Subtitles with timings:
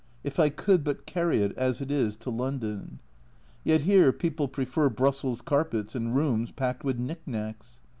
[0.23, 3.05] If I could but carry it as it is to London I
[3.65, 7.81] Yet here people prefer Brussels carpets and rooms packed with knick knacks.